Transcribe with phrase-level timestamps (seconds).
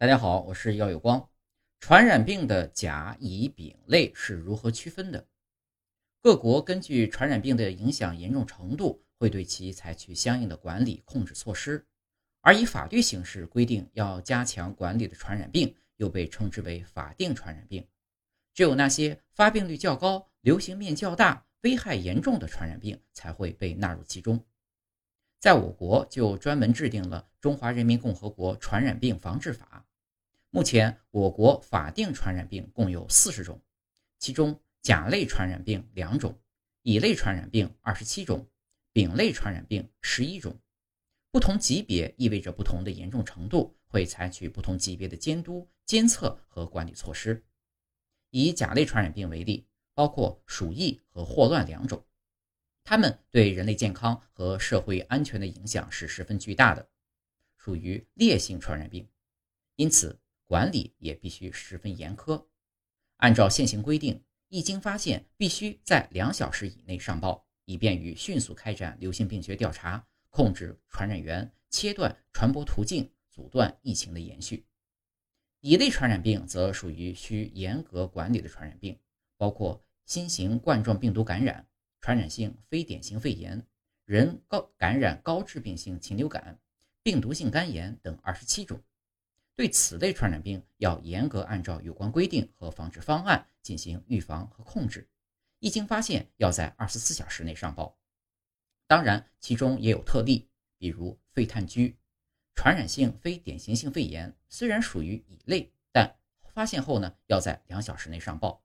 [0.00, 1.28] 大家好，我是耀有光。
[1.78, 5.26] 传染病的甲、乙、丙类是如何区分的？
[6.22, 11.86] 各国根据传染病的影响严重程度，会对其采取相应的管理控制措施。
[12.40, 17.86] 而以法律形式规定要加强管理的传染病，又被称之为法定传染病。
[18.54, 24.42] 只有那些发病率较高、流行面较大、危害严重的传染病才会被纳入其中。
[25.38, 29.84] 在我国就专门制定了《中华人民共和国传染病防治法》。
[30.52, 33.62] 目前，我国法定传染病共有四十种，
[34.18, 36.36] 其中甲类传染病两种，
[36.82, 38.48] 乙类传染病二十七种，
[38.92, 40.60] 丙类传染病十一种。
[41.30, 47.44] 不同级别意味着不同的严重程度，会采取不同级别的监督、监测和管理措施。
[48.30, 52.04] 以甲类传染病为例，包括鼠疫和霍乱两种。
[52.82, 56.88] 它们对人类健康和社会安全的影响是十分巨大的，
[57.56, 59.08] 属于烈性传染病，
[59.76, 60.18] 因此
[60.50, 62.44] 管理也必须十分严苛。
[63.18, 74.66] 按照现行规定，一经发现，必须在两小时以内上报，以便于迅速开展流行病学调查，控制传染源，切断传播途径，阻断疫情的延续。
[75.60, 78.98] 乙类传染病则属于需严格管理的传染病，
[79.36, 81.64] 包括新型冠状病毒感染。
[82.00, 83.64] 传染性非典型肺炎、
[84.04, 86.58] 人高感染高致病性禽流感、
[87.04, 88.82] 病毒性肝炎等二十七种。
[89.60, 95.06] 对此类传染病，要严格按照有关规定和防治方案进行预防和控制。
[95.58, 97.98] 一经发现，要在二十四小时内上报。
[98.86, 101.94] 当然，其中也有特例，比如肺炭疽。
[102.54, 106.16] 传染性非典型性肺炎虽然属于乙类，但
[106.54, 108.64] 发现后呢，要在两小时内上报。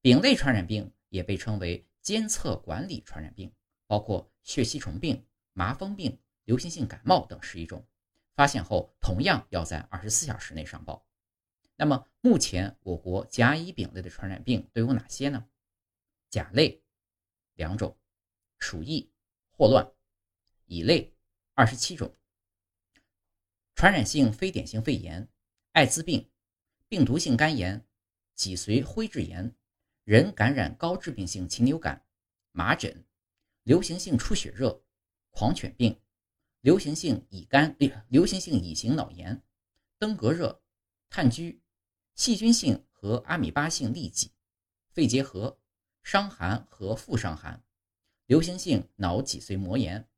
[0.00, 1.86] 丙类传染病也被称为。
[2.02, 3.52] 监测管理传染病
[3.86, 7.86] 包括血吸虫病、麻风病、流行性感冒等十一种，
[8.36, 11.04] 发现后同样要在二十四小时内上报。
[11.74, 15.48] 那么目前我国甲、乙、丙类的传染病都有哪些呢？
[16.30, 16.84] 甲类
[17.54, 17.98] 两种，
[18.58, 19.10] 鼠疫、
[19.50, 19.92] 霍乱；
[20.66, 21.12] 乙类
[21.54, 22.14] 二十七种，
[23.74, 25.28] 传染性非典型肺炎、
[25.72, 26.30] 艾滋病、
[26.88, 27.84] 病毒性肝炎、
[28.34, 29.56] 脊髓灰质炎。
[30.04, 32.06] 人感染高致病性禽流感、
[32.52, 33.04] 麻疹、
[33.64, 34.84] 流行性出血热、
[35.30, 36.00] 狂犬病、
[36.66, 37.76] 流行性乙肝、
[38.08, 39.40] 流行性乙型脑炎、
[40.00, 40.60] 登革热、
[41.08, 41.60] 炭疽、
[42.16, 44.32] 细菌性和阿米巴性痢疾、
[44.88, 45.60] 肺结核、
[46.02, 47.62] 伤寒和副伤寒、
[48.26, 50.08] 流行性脑脊髓膜炎、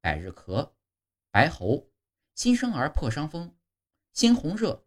[0.00, 0.72] 百日咳、
[1.30, 1.88] 白喉、
[2.34, 3.56] 新生儿破伤风、
[4.12, 4.84] 猩红热、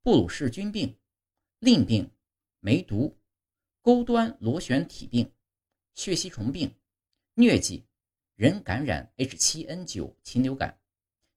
[0.00, 0.98] 布鲁氏菌病、
[1.58, 2.10] 淋病、
[2.60, 3.14] 梅毒。
[3.82, 5.30] 钩端螺旋体病、
[5.92, 6.74] 血吸虫病、
[7.34, 7.85] 疟疾、
[8.36, 10.78] 人感染 H7N9 禽流感、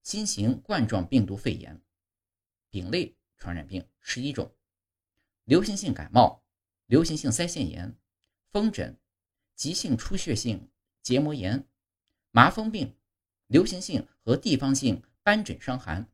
[0.03, 1.81] 新型冠状病毒肺炎、
[2.69, 4.53] 丙类传染病十一种、
[5.45, 6.43] 流行性感冒、
[6.87, 7.97] 流行性腮腺炎、
[8.51, 8.99] 风疹、
[9.55, 10.69] 急性出血性
[11.01, 11.67] 结膜炎、
[12.31, 12.95] 麻风病、
[13.47, 16.11] 流行性和地方性斑疹伤寒、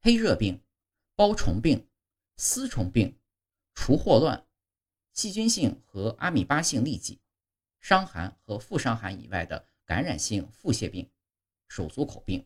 [0.00, 0.62] 黑热病、
[1.14, 1.86] 包虫病、
[2.36, 3.18] 丝虫病、
[3.74, 4.48] 除霍乱。
[5.18, 7.20] 细菌性和阿米巴性痢疾、
[7.80, 11.08] 伤寒和副伤寒以外的感染性腹泻病、
[11.66, 12.44] 手足口病。